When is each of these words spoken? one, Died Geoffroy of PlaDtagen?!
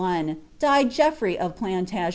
one, 0.01 0.35
Died 0.57 0.89
Geoffroy 0.89 1.37
of 1.37 1.55
PlaDtagen?! 1.55 2.09